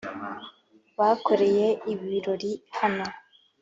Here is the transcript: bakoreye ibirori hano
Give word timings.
bakoreye 0.99 1.67
ibirori 1.93 2.51
hano 2.77 3.05